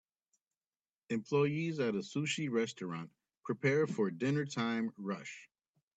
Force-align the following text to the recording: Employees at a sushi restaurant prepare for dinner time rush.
Employees 1.11 1.79
at 1.79 1.93
a 1.93 1.99
sushi 1.99 2.49
restaurant 2.49 3.11
prepare 3.43 3.85
for 3.85 4.09
dinner 4.09 4.45
time 4.47 4.91
rush. 4.97 5.47